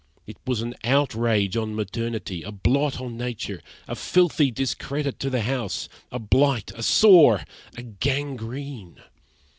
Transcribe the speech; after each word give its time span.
It 0.25 0.37
was 0.47 0.63
an 0.63 0.73
outrage 0.83 1.55
on 1.55 1.75
maternity, 1.75 2.41
a 2.41 2.51
blot 2.51 2.99
on 2.99 3.17
nature, 3.17 3.61
a 3.87 3.93
filthy 3.93 4.49
discredit 4.49 5.19
to 5.19 5.29
the 5.29 5.43
house, 5.43 5.89
a 6.11 6.17
blight, 6.17 6.71
a 6.73 6.81
sore, 6.81 7.43
a 7.77 7.83
gangrene. 7.83 8.97